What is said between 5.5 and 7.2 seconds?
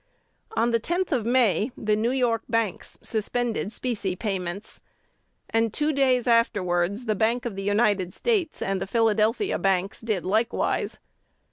and two days afterwards the